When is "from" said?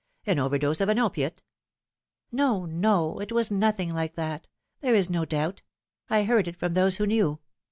6.57-6.73